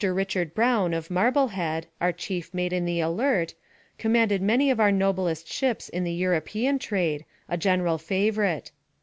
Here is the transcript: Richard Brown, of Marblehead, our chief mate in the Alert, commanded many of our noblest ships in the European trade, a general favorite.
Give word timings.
Richard 0.03 0.55
Brown, 0.55 0.95
of 0.95 1.11
Marblehead, 1.11 1.85
our 2.01 2.11
chief 2.11 2.55
mate 2.55 2.73
in 2.73 2.85
the 2.85 2.99
Alert, 3.01 3.53
commanded 3.99 4.41
many 4.41 4.71
of 4.71 4.79
our 4.79 4.91
noblest 4.91 5.47
ships 5.47 5.89
in 5.89 6.03
the 6.03 6.11
European 6.11 6.79
trade, 6.79 7.23
a 7.47 7.55
general 7.55 7.99
favorite. 7.99 8.71